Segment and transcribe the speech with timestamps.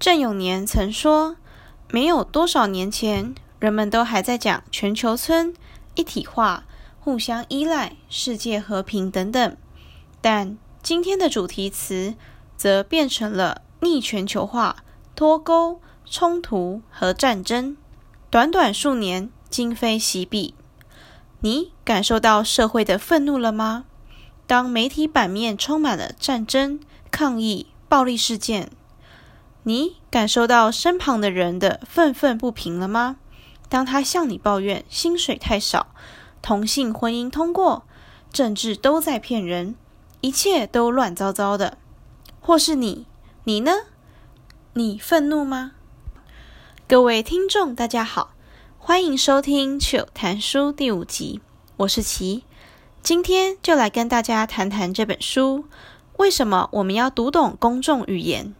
[0.00, 1.36] 郑永年曾说
[1.90, 5.52] ：“没有多少年前，人们都还在讲全球村、
[5.96, 6.64] 一体化、
[7.00, 9.56] 互相依赖、世界和平等等，
[10.20, 12.14] 但今天的主题词
[12.56, 14.84] 则变成了逆全球化、
[15.16, 17.76] 脱钩、冲突和战争。
[18.30, 20.54] 短短数年，今非昔比。
[21.40, 23.84] 你感受到社会的愤怒了吗？
[24.46, 26.78] 当媒体版面充满了战争、
[27.10, 28.70] 抗议、暴力事件。”
[29.68, 33.16] 你感受到身旁的人的愤愤不平了吗？
[33.68, 35.88] 当他向你抱怨薪水太少、
[36.40, 37.82] 同性婚姻通过、
[38.32, 39.74] 政治都在骗人、
[40.22, 41.76] 一切都乱糟糟的，
[42.40, 43.06] 或是你，
[43.44, 43.72] 你呢？
[44.72, 45.72] 你愤怒吗？
[46.88, 48.30] 各位听众，大家好，
[48.78, 51.42] 欢迎收听《糗谈书》第五集，
[51.76, 52.44] 我是琪，
[53.02, 55.66] 今天就来跟大家谈谈这本书，
[56.16, 58.54] 为什么我们要读懂公众语言。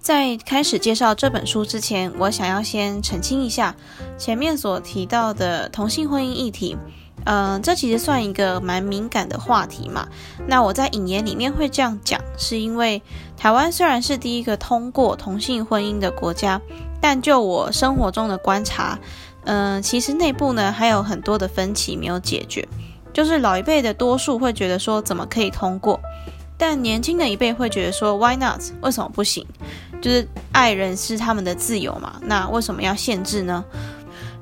[0.00, 3.74] 在开始介绍这本书之前，我想要先澄清一下
[4.18, 6.76] 前面所提到的同性婚姻议题。
[7.26, 10.08] 嗯、这其实算一个蛮敏感的话题嘛。
[10.48, 13.00] 那我在引言里面会这样讲，是因为
[13.36, 16.60] 台湾虽然是第一个通过同性婚姻的国家，
[17.00, 18.98] 但就我生活中的观察，
[19.44, 22.66] 嗯、其实内部呢还有很多的分歧没有解决。
[23.12, 26.00] 就是老一辈的多数会觉得说怎么可以通过，
[26.56, 28.62] 但年轻的一辈会觉得说 Why not？
[28.80, 29.46] 为什么不行？
[30.00, 33.62] 就是爱人是他们的自由嘛，那为什么要限制呢？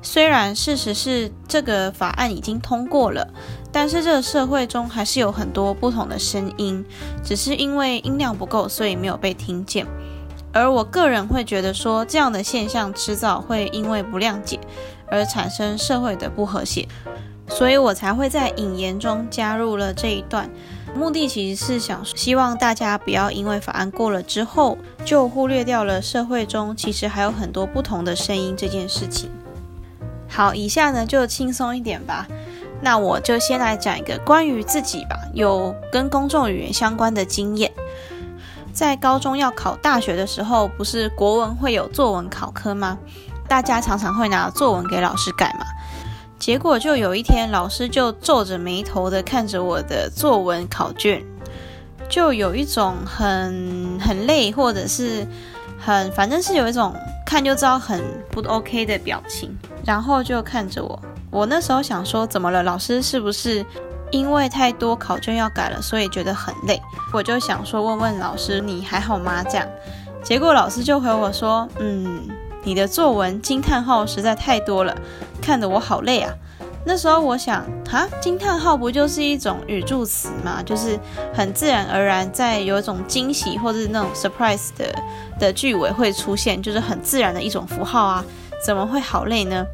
[0.01, 3.27] 虽然事实是这个法案已经通过了，
[3.71, 6.83] 但是这个社会中还是有很多不同的声音，
[7.23, 9.85] 只是因为音量不够，所以没有被听见。
[10.51, 14.59] 而我个人会觉得说，这样的现象迟早会因为不谅解
[15.07, 16.87] 而产生社会的不和谐，
[17.47, 20.49] 所以我才会在引言中加入了这一段。
[20.95, 24.75] 目的其实是想希望大家不要因为法案过了之后，
[25.05, 29.29] 就忽略掉了社会中其实还有很多不同的声音这件事情。
[30.27, 32.27] 好，以下呢就轻松一点吧。
[32.81, 37.71] 那我就先来讲一个关于自己吧，有跟公众语言相关的经验。
[38.71, 42.97] 在高中要考大学的时候，不是国文会有作文考科吗？
[43.47, 45.65] 大家常常会拿作文给老师改嘛。
[46.37, 51.21] 结果就有一天，老师就皱着眉头的看着我的作文考卷，
[52.07, 55.27] 就有一种很很累，或者是
[55.77, 56.95] 很反正是有一种
[57.25, 58.01] 看就知道很
[58.31, 59.53] 不 OK 的表情。
[59.83, 60.97] 然后就看着我，
[61.31, 62.63] 我那时候想说，怎么了？
[62.63, 63.65] 老师是不是
[64.11, 66.81] 因为太多考卷要改了，所以觉得很累？
[67.13, 69.43] 我就想说，问问老师，你还好吗？
[69.43, 69.67] 这样，
[70.23, 72.27] 结果老师就回我说，嗯，
[72.63, 74.95] 你的作文惊叹号实在太多了，
[75.41, 76.33] 看得我好累啊。
[76.85, 80.63] 那时候我想，哈，惊叹号不就是一种语助词吗？
[80.65, 80.97] 就是
[81.33, 84.95] 很自然而然在有一种惊喜或者是那种 surprise 的
[85.37, 88.25] 的句尾会出现，就是很自然的一种符号啊。
[88.65, 89.65] 怎么会好累呢？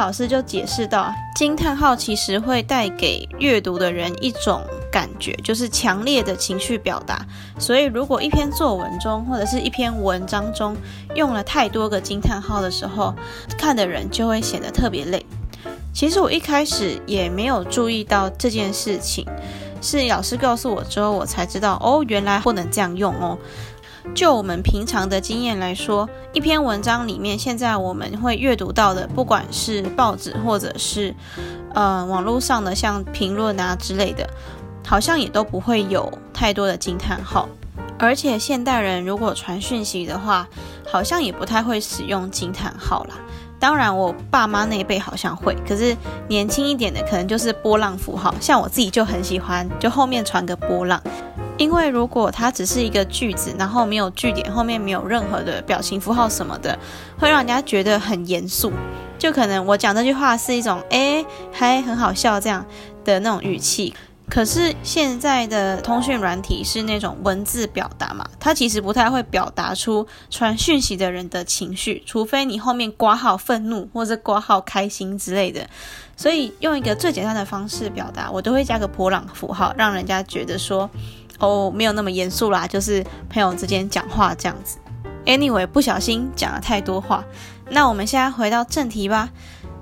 [0.00, 7.24] 老师就解释道，惊叹号其实会带给阅读的人一种感觉，就是强烈的情绪表达。
[7.58, 10.76] 所以，如果一篇作文中或者是一篇文章中
[11.14, 13.14] 用了太多个惊叹号的时候，
[13.56, 15.24] 看的人就会显得特别累。
[15.92, 19.24] 其实我一开始也没有注意到这件事情，
[19.80, 23.38] 是老师告诉我之后，我才知道哦，原来不能这样用哦。
[24.12, 31.14] 就我们平常的经验来说，一篇文章里面，现在我们会阅读到的，不管是报纸或者是
[31.74, 34.28] 呃网络上的像评论啊之类的，
[34.86, 37.48] 好像也都不会有太多的惊叹号。
[37.98, 40.46] 而且现代人如果传讯息的话，
[40.86, 43.14] 好像也不太会使用惊叹号啦。
[43.58, 45.96] 当然，我爸妈那一辈好像会，可是
[46.28, 51.00] 年轻一点的可能就是波浪符号，像我自己就很喜欢，就后面传个波浪。
[51.56, 56.76] 因为如果它只是一个句子，然后没有句点，后面没有任何的表情符号什么的，
[57.18, 58.72] 会让人家觉得很严肃。
[59.18, 62.66] 就可能我讲这句话是一种诶，还很好笑这样
[63.04, 63.94] 的那种语气。
[64.28, 75.64] 可是现在的通讯软体是那种文字表达嘛，它其实不太会表达出传讯息的人的情绪，除非你后面挂号愤怒或者挂号开心之类的。
[76.16, 80.90] 所以用一个最简单的方式表达，我都会加个波浪符号，让人家觉得说。
[81.38, 84.78] 哦，没有那么严肃啦，就是朋友之间讲话这样子。
[85.26, 87.24] Anyway，不小心讲了太多话，
[87.70, 89.30] 那我们现在回到正题吧。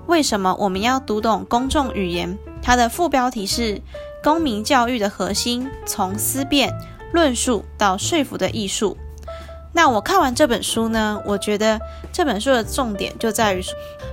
[0.06, 2.38] 为什么我们要读懂公众语言？
[2.60, 3.74] 它的副标题是
[4.22, 6.72] 《公民教育的核心：从思辨、
[7.12, 8.96] 论述到说服的艺术》。
[9.74, 11.80] 那我看完这本书呢，我觉得
[12.12, 13.62] 这本书的重点就在于，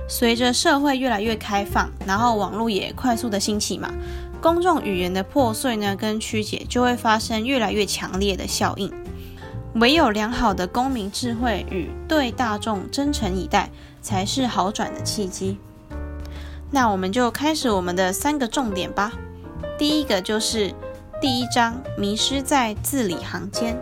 [0.08, 3.92] 随着社会越来越开放，然后网络也快速的兴起嘛，
[4.40, 8.92] 公众语言的破碎呢跟曲解就会发生越来越强烈的效应。
[9.74, 13.70] 唯有良好的公民智慧与对大众真诚以待，
[14.02, 15.58] 才是好转的契机。
[16.70, 19.12] 那我们就开始我们的三个重点吧。
[19.78, 20.74] 第一个就是
[21.20, 23.80] 第一章，迷失在字里行间。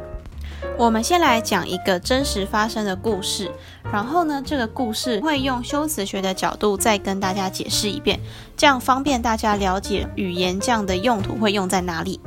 [0.76, 3.50] 我们先来讲一个真实发生的故事，
[3.93, 8.20] 然后呢，这个故事会用修辞学的角度再跟大家解释一遍，
[8.56, 12.20] 这样方便大家了解语言这样的用途会用在哪里。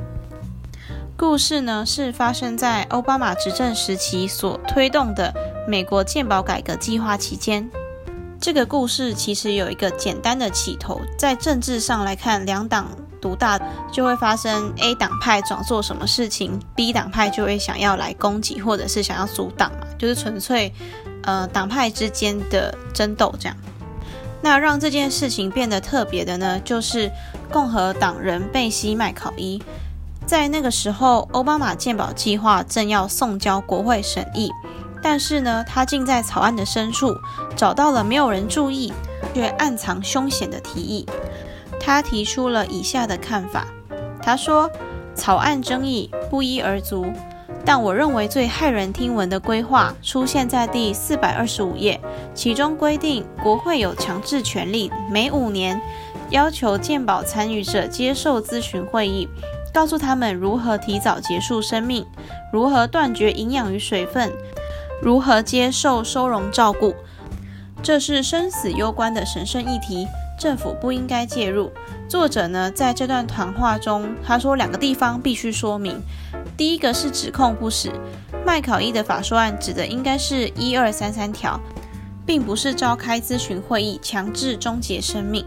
[1.16, 5.34] 故事呢是发生在奥巴马执政时期所推动的
[5.68, 7.70] 美国健保改革计划期间。
[8.40, 12.88] 这个故事其实有一个简单的起头，在政治上来看，两党
[13.22, 13.60] 独大
[13.92, 20.74] 就会发生 A 党派想做什么事情，B 党派就会想要来攻击或者是想要阻挡嘛，就是纯粹
[21.24, 23.56] 呃党派之间的争斗这样。
[24.42, 27.12] 那让这件事情变得特别的呢，就是
[27.52, 29.62] 共和党人贝西麦考伊，
[30.26, 34.50] 在那个时候，奥巴马健保计划正要送交国会审议。
[35.04, 37.16] 但是呢，他竟在草案的深处
[37.56, 38.94] 找到了没有人注意
[39.34, 41.08] 却暗藏凶险的提议。
[41.82, 43.68] 他提出了以下的看法：
[44.22, 44.70] 他说，
[45.16, 47.08] 草案争议不一而足，
[47.66, 52.00] 但我认为最骇人听闻的规划出现在第四百二十五页，
[52.36, 55.82] 其中规定国会有强制权利，每五年
[56.30, 59.28] 要求健保参与者接受咨询会议，
[59.74, 62.06] 告诉他们如何提早结束生命，
[62.54, 64.32] 如何断绝营养与水分。
[65.02, 66.94] 如何接受收容照顾？
[67.82, 70.08] 这是生死攸关的神圣议题，
[70.42, 71.72] 政府不应该介入。
[72.10, 76.02] 作者呢，在这段谈话中，他说两个地方必须说明。
[76.58, 77.92] 第一个是指控不实，
[78.44, 81.60] 麦考伊的法说案指的应该是一二三三条，
[82.26, 85.46] 并不是召开咨询会议强制终结生命。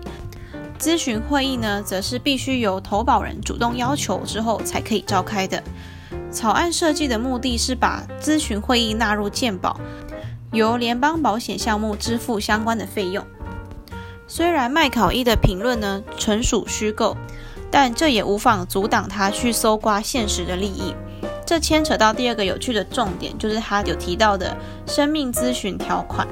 [0.79, 5.61] 咨询会议呢，则是必须由投保人主动要求之后才可以召开的。
[6.31, 9.81] 草案设计的目的是把咨询会议纳入健保，
[10.53, 13.27] 由联邦保险项目支付相关的费用。
[14.27, 17.17] 虽然麦考伊的评论呢纯属虚构，
[17.71, 20.95] 但这也无妨阻挡他去搜刮现实的利益。
[21.47, 24.57] 这牵扯到第二个有趣的重点，就是他有提到的
[24.87, 26.27] 生命咨询条款。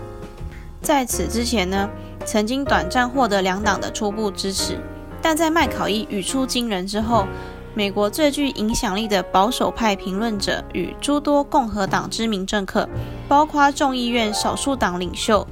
[0.80, 1.88] 在此之前呢，
[2.24, 4.78] 曾经短暂获得两党的初步支持，
[5.20, 7.26] 但在麦考伊语出惊人之后。
[7.74, 12.86] 美国最具影响力的保守派评论者与诸多共和党知名政客，
[13.26, 15.48] 包括众议院少数党领袖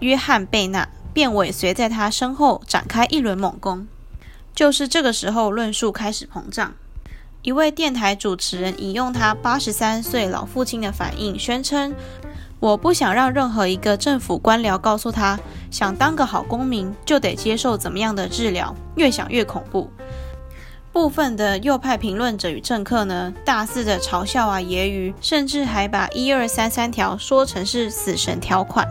[0.00, 3.86] 约翰贝纳，便尾随在他身后展开一轮猛攻。
[4.54, 6.74] 就是这个时候，论述开始膨胀。
[7.42, 11.94] 一位电台主持人引用他八十三岁老父亲的反应，宣称
[12.60, 19.90] ：“我不想让任何一个政府官僚告诉他，想当个好公民就得接受怎么样的治疗。”越想越恐怖。
[20.92, 28.86] 部分的右派评论者与政客呢，大肆的嘲笑啊、揶揄，甚至还把一二三三条说成是死神条款。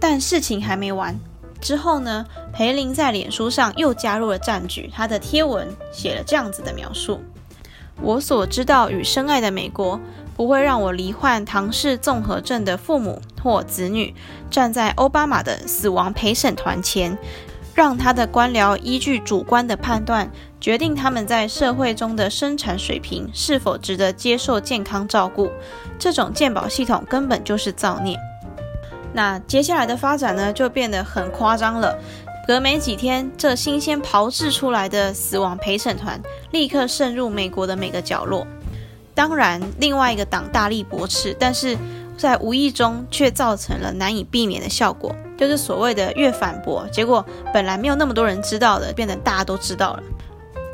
[0.00, 1.18] 但事情还没完，
[1.60, 4.90] 之后呢，裴林在脸书上又加入了战局。
[4.94, 7.20] 他的贴文写了这样子的描述：
[8.00, 10.00] 我所知道与深爱的美国，
[10.36, 14.14] 不会让我罹患唐氏综合症的父母或子女
[14.50, 17.18] 站在奥巴马的死亡陪审团前。
[17.74, 20.28] 让他的官僚依据主观的判断，
[20.60, 25.48] 决定他们在社会中的生产水平是否值得接受健康照顾。
[25.96, 28.18] 这种健保系统根本就是造孽。
[29.12, 31.98] 那接下来的发展呢，就变得很夸张了。
[32.46, 38.46] 隔没几天，这新鲜炮制出来的死亡陪审团立刻渗入美国的每个角落。
[39.14, 41.76] 当然，另外一个党大力驳斥，但是。
[42.18, 47.24] 在无意中却造成了难以避免的效果，就是所谓的越反驳，结果
[47.54, 50.02] 本来没有那么多人知道的，变得大家都知道了。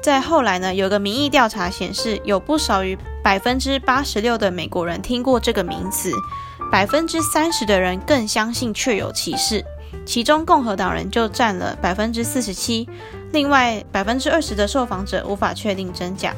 [0.03, 6.13] 在后来呢，有个民意调查显示，有不少于百分之八十六的美国人听过这个名词，
[6.71, 9.65] 百分之三十的人更相信确有其事，
[10.05, 12.87] 其中共和党人就占了百分之四十七，
[13.33, 16.35] 另外百分之二十的受访者无法确定真假。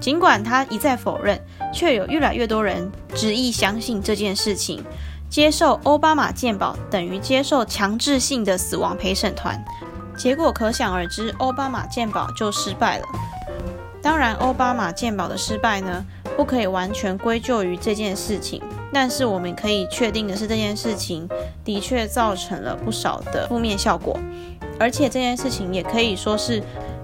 [0.00, 1.40] 尽管他一再否认，
[1.72, 4.84] 却有越来越多人执意相信这件事情。
[5.30, 9.64] 接受奥巴马鉴保等于接受强制性的死亡陪审团，
[10.16, 13.04] 结果可想而知，奥巴马鉴保就失败了。
[14.02, 16.04] 当然，奥巴马鉴保的失败呢，
[16.36, 18.62] 不可以完全归咎于这件事情，
[18.92, 21.28] 但是我们可以确定的是，这件事情
[21.64, 24.18] 的确造成了不少的负面效果，
[24.78, 26.62] 而且这件事情也可以说是。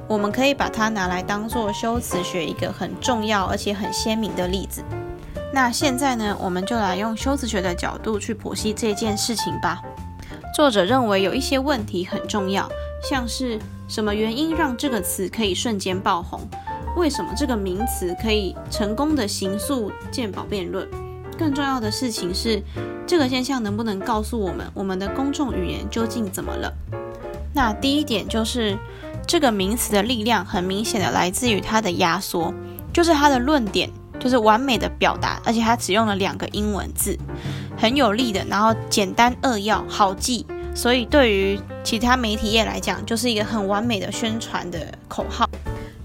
[0.08, 4.82] 我们可以把它拿来当做修辞学一个很重要而且很鲜明的例子。
[5.54, 9.80] 那现在呢，我们就来用修辞学的角度去剖析这件事情吧。
[10.52, 12.68] 作者认为有一些问题很重要，
[13.08, 13.56] 像是
[13.86, 16.40] 什么原因让这个词可以瞬间爆红？
[16.96, 20.86] 为什么这个名词可以成功的形塑鉴宝辩论？
[21.38, 22.62] 更重要的事情是，
[23.06, 26.70] 这个现象能不能告诉我们，我们的公众语言究竟怎么了？
[27.54, 28.76] 那第一点就是，
[29.26, 32.52] 这个名词的力量很明显的来自于它的压缩，
[32.92, 37.16] 就是它的论点就是完美的表达，而且它只用了两个英文字，
[37.78, 40.44] 很有力的，然后简单扼要，好记，
[40.74, 44.78] 所以对于其他媒体业来讲，就是一个很完美的宣传的
[45.08, 45.48] 口号。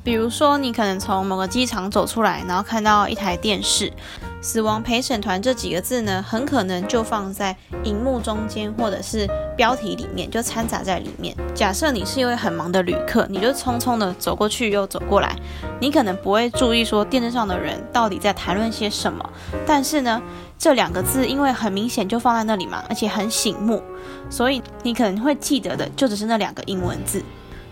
[0.05, 3.91] 比如说，你可能从某个机场走出来，然后看到一台电视
[4.39, 11.35] ，“死亡陪审团”这几个字呢，很可能就放在荧幕中间，或者是标题里面，就掺杂在里面。
[11.55, 15.35] 假设你是一位很忙的旅客，你就匆匆的走过去又走过来，
[15.81, 19.27] 你可能不会注意说电视上的人到底在谈论些什么。
[19.65, 20.21] 但是呢，
[20.55, 23.81] 这两个字因为很明显就放在那里嘛，而且很醒目，
[24.29, 27.24] 所以你可能会记得的就只是那两个英文字。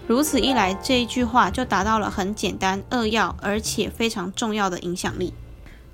[0.05, 5.33] 如此一来，这一句话就达到了很简单、扼要，而且非常重要的影响力。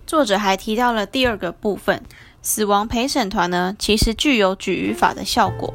[0.07, 2.01] 作者还提到了第二个部分，
[2.41, 5.71] 死亡陪审团呢，其实具有举语法的效果。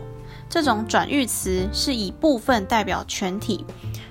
[0.50, 3.64] 这种转喻词是以部分代表全体。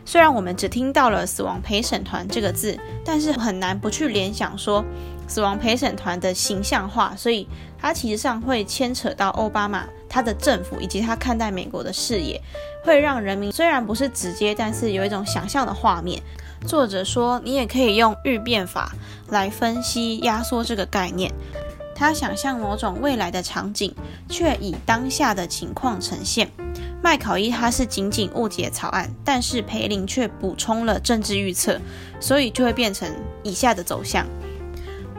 [0.05, 4.83] 虽然我们只听到了“死亡陪审团”这个字，但是很难不去联想说
[5.27, 7.47] 死亡陪审团的形象化，所以
[7.83, 12.41] 它其实上会牵扯到奥巴马他的政府以及他看待美国的视野。
[12.81, 16.21] 会让人民虽然不是直接，但是有一种想象的画面。
[16.65, 18.93] 作者说，你也可以用预变法
[19.27, 21.29] 来分析压缩这个概念。
[21.93, 23.93] 他想象某种未来的场景，
[24.29, 26.49] 却以当下的情况呈现。
[27.01, 31.77] 麦考伊他是仅仅误解草案，但是培林却补充了政治预测，
[32.21, 33.13] 所以就会变成
[33.43, 34.25] 以下的走向：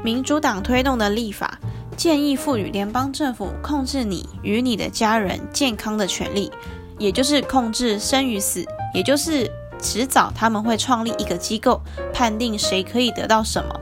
[0.03, 1.59] 民主党推动的立法
[1.97, 6.51] 建议赋予联邦政府控制你与你的家人健康的权利。
[6.97, 11.81] 也就是控制生与死，也就是迟早他们会创立一个机构，
[12.13, 13.81] 判定谁可以得到什么。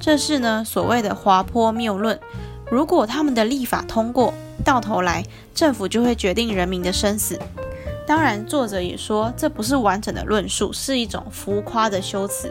[0.00, 2.18] 这是呢所谓的滑坡谬论。
[2.70, 4.32] 如果他们的立法通过，
[4.64, 5.22] 到头来
[5.54, 7.38] 政府就会决定人民的生死。
[8.06, 12.50] 当然，作者也说这不是完整的论述，是一种浮夸的修辞。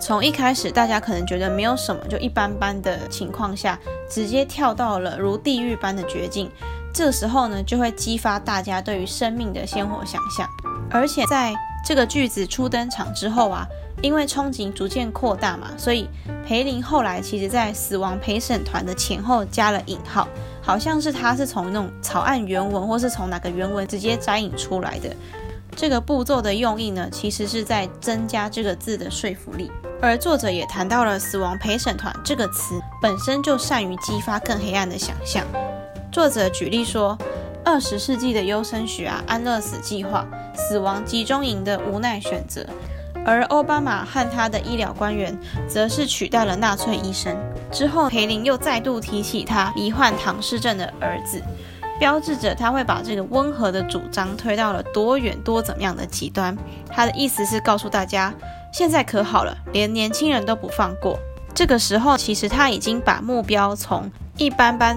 [0.00, 6.48] 从一开始大家可能觉得没有什么，就一般般的情况下，直接跳到了如地狱般的绝境。
[6.92, 10.48] 这时候呢，就会激发大家对于生命的鲜活想象。
[10.90, 11.52] 而且在
[11.84, 13.66] 这个句子初登场之后啊，
[14.00, 16.08] 因为憧憬逐渐扩大嘛，所以
[16.46, 20.28] 培林后来其实在死亡陪审团的前后加了引号，
[20.64, 25.14] 好像是他是从那种草案原文或是从哪个原文直接摘引出来的。
[25.76, 29.70] 这个步骤的用意呢，其实是在增加这个字的说服力。
[30.00, 35.44] 而作者也谈到了死亡陪审团这个词本身就善于激发更黑暗的想象。
[36.10, 37.18] 作者举例说，
[37.64, 42.64] 二十世纪的优生学啊，安乐死计划、死亡集中营的无奈选择，
[43.24, 47.36] 而奥巴马和他的医疗官员则是取代了纳粹医生。
[47.72, 51.42] 之后，培林又再度提起他罹患唐氏症的儿子，
[51.98, 56.56] 标志着他会把这个温和的主张推到了多远多怎么样的极端。
[56.90, 58.32] 他的意思是告诉大家，
[58.72, 61.18] 现在可好了，连年轻人都不放过。
[61.54, 64.96] 这个时候，其实他已经把目标从一般般。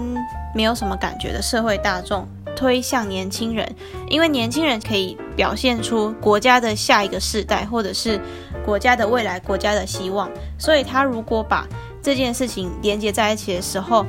[0.55, 3.75] 没有什么感觉的社会大众推向年轻人，
[4.09, 8.19] 因为年轻人可以表现出国家的下一个世代，或者是
[8.65, 10.27] 国家的未来、国家的希望。
[10.57, 11.67] 所以，他如果把
[12.01, 14.03] 这件事情连接在一起的时候，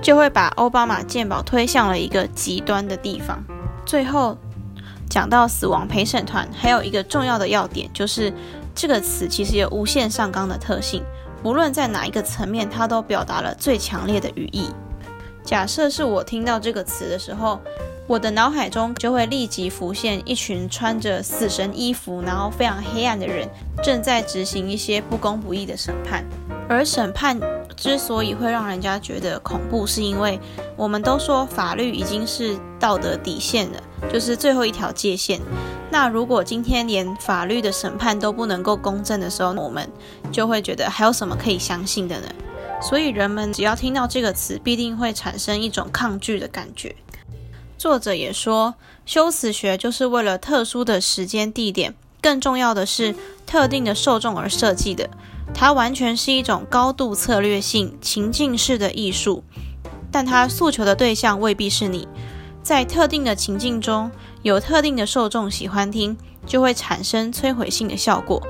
[0.00, 3.44] 就会把奥巴马健保推向了一个极端的地方。
[3.84, 4.34] 最后
[5.10, 8.32] 讲到死亡陪审团，还有一个重要的要点，就是
[8.74, 11.04] 这个词其实有无限上纲的特性，
[11.44, 14.70] 无论在哪一个层面，它都表达了最强烈的语义。
[15.42, 17.58] 假设是我听到这个词的时候，
[18.10, 23.48] 我的脑海中就会立即浮现一群穿着死神衣服，然后非常黑暗的人，
[23.84, 26.24] 正在执行一些不公不义的审判。
[26.68, 27.38] 而审判
[27.76, 30.40] 之所以会让人家觉得恐怖，是因为
[30.76, 33.80] 我们都说法律已经是道德底线了，
[34.12, 35.40] 就是最后一条界限。
[35.88, 39.88] 那如果今天连法律的审判都不能够公正的时候，我们
[40.32, 42.26] 就会觉得还有什么可以相信的呢？
[42.82, 46.92] 所以人们只要听到这个词，必定会产生一种抗拒的感觉。
[47.80, 48.74] 作者也说，
[49.06, 55.08] 修辞学就是为了特殊的时间地点，更重要的是特定的受众而设计的。
[55.54, 59.42] 它完全是一种高度策略性、情境式的艺术，
[60.12, 62.06] 但它诉求的对象未必是你。
[62.62, 64.10] 在特定的情境中，
[64.42, 68.46] 有特定的受众喜欢听，就会产生摧毁性的效果。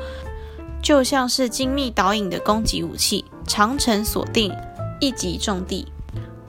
[0.83, 4.53] 就像是精密导引的攻击武器，长程锁定，
[4.99, 5.87] 一击中地。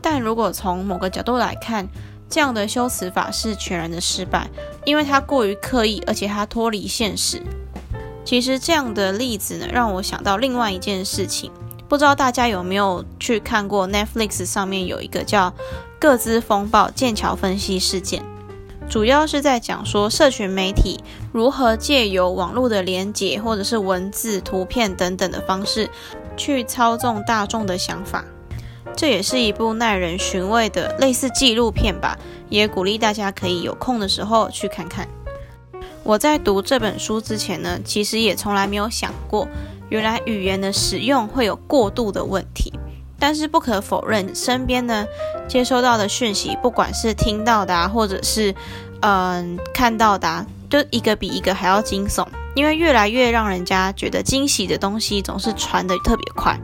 [0.02, 1.88] 但如果从某个角度来看，
[2.32, 4.50] 这样的修辞法是全然的失败，
[4.86, 7.42] 因为它过于刻意，而且它脱离现实。
[8.24, 11.52] 其实这样的例子呢，让我想到另外一件事情，
[11.90, 15.50] 不知道大家有没有去看过 Netflix 上面有一个叫
[16.00, 18.24] 《各自风暴：剑桥分析事件》，
[18.90, 25.90] 主要是在讲说社群媒体如何借由网络的连结或者是文字、图片等等的方式，
[26.38, 28.24] 去操纵大众的想法。
[28.96, 32.18] 这也是一部耐人寻味的类似纪录片吧，
[32.50, 35.08] 也鼓励大家可以有空的时候去看看。
[36.04, 39.48] 我在读这本书之前呢，其实也从来没有想过，
[39.90, 42.74] 原来语言的使用会有过度的问题。
[43.20, 45.06] 但是不可否认，身边呢
[45.48, 48.54] 接收到的讯息，不管是听到的啊，或者是
[49.02, 52.26] 嗯、看到的啊，就一个比一个还要惊悚。
[52.54, 56.60] 因为越来越让人家觉得惊喜的东西，总是传得特别快。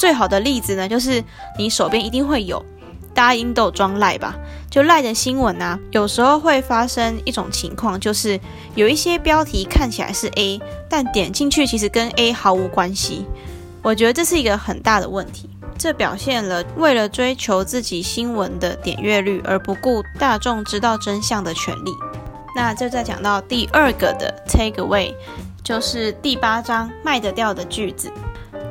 [0.00, 1.22] 最好的例子呢，就是
[1.58, 2.64] 你手边一定会有。
[3.12, 4.34] 大家应都装赖吧？
[4.70, 8.40] 就赖的新闻啊，有时候会发生一种情况，就是
[8.74, 13.26] 有一些标题看起来是 A，但点进去其实跟 A 毫无关系。
[13.82, 21.90] 我觉得这是一个很大的问题，这表现了为了追求自己新闻的点阅率而不顾大众知道真相的权利。
[22.56, 25.12] 那就再讲到第二个的 take away，
[25.62, 28.10] 就是第八章卖得掉的句子。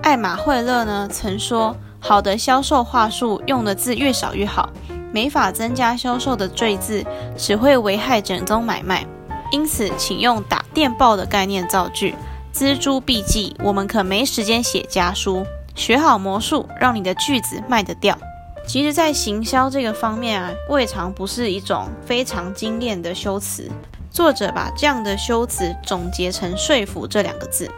[0.02, 1.76] 艾玛惠勒呢曾说。
[2.02, 4.70] 好的销售话术用的字越少越好，
[5.12, 9.06] 没法增加销售的赘字，只会危害整宗买卖。
[9.52, 12.16] 因此，请用打电报的概念造句，
[12.54, 13.54] 锱铢必计。
[13.62, 18.18] 我们可没时间写家书，学好魔术，让你的句子卖得掉。
[18.66, 23.70] 其实，在行销这个方面啊，未尝不是一种非常精炼的修辞。
[24.10, 27.70] 作者把这样的修辞总结成“说服”这两个字。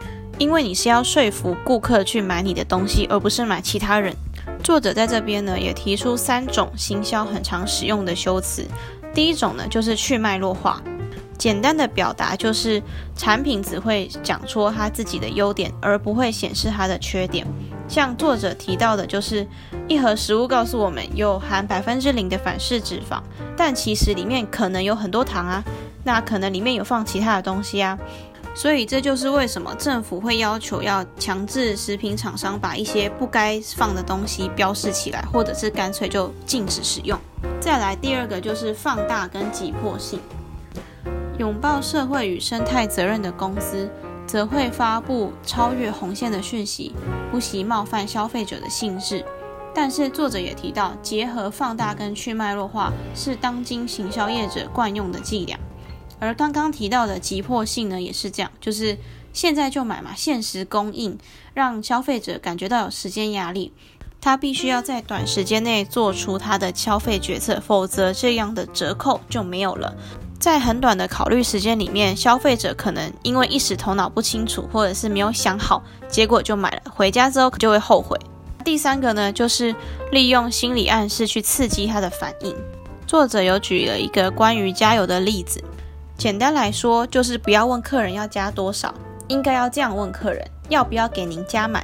[0.41, 4.12] 因为你是要说服顾客去买你的东西，而不是买其他人。
[4.63, 8.65] 作者在这边呢，也提出三种行销很常使用的修辞。
[9.13, 10.81] 第一种呢，就是去脉络化，
[11.38, 12.81] 简单的表达就是
[13.15, 17.46] 产品只会讲出它自己的优点，而不会显示它的缺点。
[17.87, 19.46] 像作者提到的，就是
[19.87, 23.22] 一盒食物告诉我们有含百分之零的反式脂肪，
[23.55, 25.63] 但其实里面可能有很多糖啊，
[26.03, 27.96] 那可能里面有放其他的东西啊。
[28.53, 37.18] 所以这就是为什么政府会要求要强制食品厂商把一些不该放的东西标示起来，或者是干脆就禁止使用。
[37.59, 40.20] 再来第二个就是放大跟急迫性。
[41.37, 43.90] 拥抱社会与生态责任的公司，
[44.27, 46.94] 则会发布超越红线的讯息，
[47.31, 49.25] 不惜冒犯消费者的兴致。
[49.74, 55.57] 但是作者也提到，结合放大跟去脉络化是当今行销业者惯用的伎俩。
[56.22, 58.96] 而刚刚提到的急迫性呢，也是这样，就是
[59.34, 61.18] 现在就买嘛，限时供应，
[61.55, 63.74] 让消费者感觉到有时间压力，
[64.22, 69.96] 他必须要在短时间内做出他的消费决策，否则这样的折扣就没有了。
[70.40, 78.16] 在很短的考虑时间里面，消费者可能因为一时头脑不清楚，或者是没有想好，结果就买了，回家之后就会后悔。
[78.64, 79.75] 第三个呢，就是
[80.12, 82.55] 利用心理暗示去刺激他的反应。
[83.07, 85.64] 作者有举了一个关于加油的例子。
[86.22, 88.94] 简单来说，就是不要问客人要加多少，
[89.27, 91.84] 应该要这样问客人：要不要给您加满？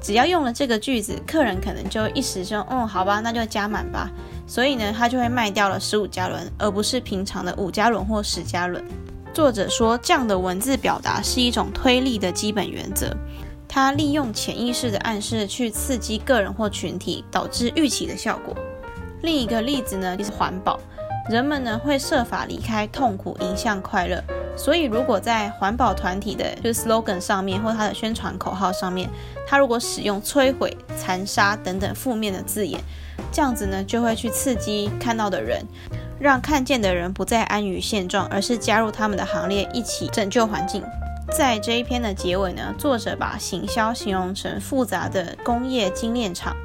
[0.00, 4.10] 只要用了这个句子，客人可能就一时说：“嗯，好吧，那就加满吧。”
[4.48, 8.82] 所以呢，他就会卖掉了十五加仑，而不是平常的五加仑或十加仑。
[9.34, 13.14] 作者说，这样的文字表达是一种推力的基本原则，
[13.68, 18.56] 他利用潜意识的暗示去刺激个人或群体，导致预期的效果。
[19.20, 20.80] 另一个例子呢，就是环保。
[21.28, 24.22] 人们呢会设法离开痛苦，迎向快乐。
[24.56, 29.10] 所以，如果在环保团体的就是 slogan 上面，或它的宣传口号上面，
[29.46, 32.80] 它如果使用摧毁、残杀等等负面的字眼，
[33.30, 35.62] 这样子呢就会去刺激看到的人，
[36.18, 40.82] 让看见的人不再安于现状，而是加入他们的行列，一起拯救环境。
[41.30, 46.56] 在这一篇的结尾呢，作者把行销形容成复杂的工业精炼厂，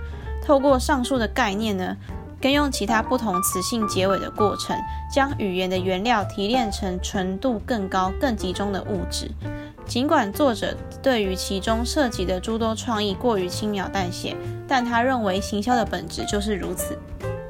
[0.46, 1.98] 透过上述的概念呢。
[2.42, 4.76] 跟用其他不同词性结尾的过程，
[5.14, 9.30] 将语言的原料提炼成纯度更高、更集中的物质。
[9.86, 14.36] 尽管作者对于其中涉及的诸多创意过于轻描淡写，
[14.68, 16.98] 但他认为行销的本质就是如此。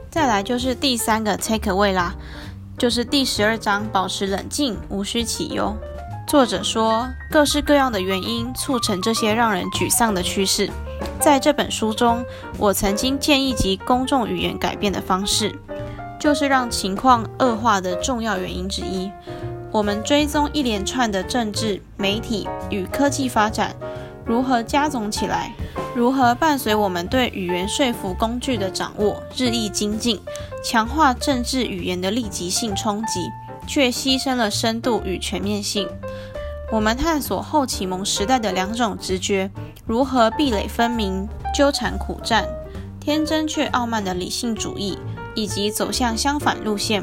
[0.09, 2.15] 再来就是第三个 take away 啦，
[2.77, 5.73] 就是第十二章，保持冷静，无需起忧。
[6.31, 10.71] 作者说，各式各样的原因促成这些让人沮丧的趋势。
[11.19, 12.23] 在这本书中，
[12.57, 15.53] 我曾经建议及公众语言改变的方式，
[16.17, 19.11] 就是让情况恶化的重要原因之一。
[19.73, 23.75] 我们追踪一连串的政治、媒体与科技发展
[24.23, 25.53] 如何加总起来，
[25.93, 30.17] 如何伴随我们对语言说服工具的掌握日益精进，
[30.63, 33.19] 强化政治语言的立即性冲击，
[33.71, 35.87] 却牺牲了深度与全面性。
[36.73, 39.49] 我们探索后启蒙时代的两种直觉，
[39.85, 42.45] 如何壁垒分明、纠缠苦战，
[42.99, 44.99] 天真却傲慢的理性主义，
[45.35, 47.01] 以及走向相反路线，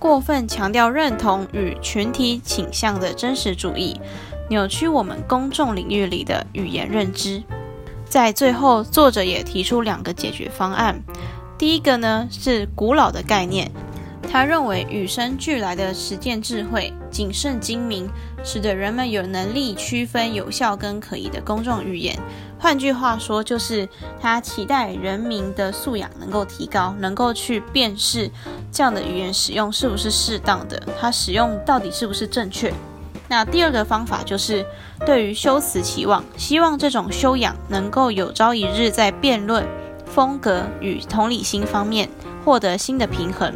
[0.00, 4.00] 过分强调认同与群体倾向的真实主义，
[4.48, 7.40] 扭曲我们公众领域里的语言认知。
[8.08, 11.00] 在最后，作者也提出两个解决方案。
[11.56, 13.70] 第一个呢是古老的概念，
[14.28, 18.08] 他认为与生俱来的实践智慧、谨慎精明，
[18.44, 22.16] 使得人们有能力区分有效跟可疑的公众语言。
[22.58, 23.88] 换句话说，就是
[24.20, 28.30] 他期待人民的素养能够提高，能够去辨识
[28.70, 32.72] 这样的语言使用是不是适当的，他使用到底是不是正确。
[33.28, 34.64] 那第二个方法就是
[35.06, 39.66] 对于修辞期望，希望这种修养能够有朝一日在辩论、
[40.04, 42.08] 风格与同理心方面
[42.44, 43.54] 获得新的平衡。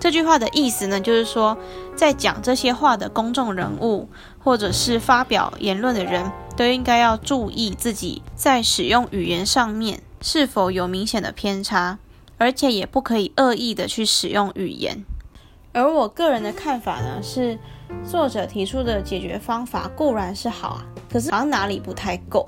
[0.00, 1.56] 这句话的意思呢，就是说
[1.96, 4.08] 在讲这些话的公众人物
[4.38, 11.98] 或者是发表言论的人都应该要注意自己在使用语言上面是否有明显的偏差，
[12.36, 15.04] 而且也不可以恶意的去使用语言。
[15.72, 17.58] 而我个人的看法呢是。
[18.06, 22.46] 作者提出的解决方法固然是好啊，可是好像哪里不太够，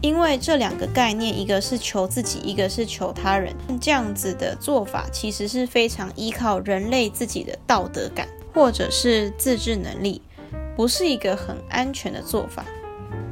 [0.00, 10.22] 因为这两个概念，一个是求自己，一个是求他人，这样子的做法其实是非常依靠人类自己的道德感或者是自制能力，
[10.74, 12.64] 不是一个很安全的做法。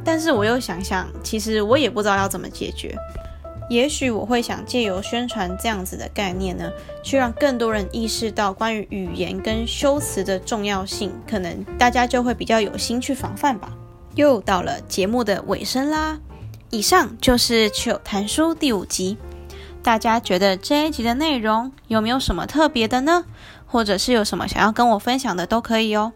[0.04, 2.94] 但是我又想想，其实我也不知道要怎么解决。
[3.70, 6.70] 也许我会想借由宣传这样子的概念呢，
[7.02, 13.70] 去让更多人意识到关于语言跟修辞的重要性，可能大家就会比较有心去防范吧。
[14.14, 16.18] 又到了节目的尾声啦，
[16.70, 19.16] 以上就是趣谈书第五集。
[19.83, 23.24] 大家觉得这一集的内容有没有什么特别的呢？
[23.66, 26.12] 或者是有什么想要跟我分享的都可以哦。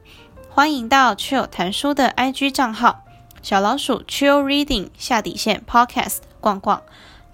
[0.50, 3.04] 欢迎到趣谈书的 IG 账号
[3.42, 6.82] 小老鼠 Chill Reading 下底线 Podcast 逛逛。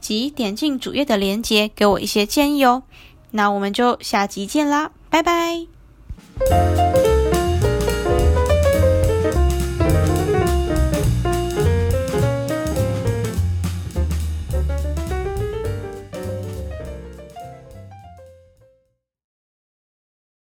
[0.01, 2.85] 及点进主页的链接，给我一些建议哦。
[3.33, 5.67] 那我们就下集见啦，拜拜。